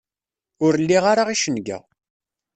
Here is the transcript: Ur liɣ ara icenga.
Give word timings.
Ur 0.65 0.73
liɣ 0.77 1.03
ara 1.11 1.33
icenga. 1.35 1.79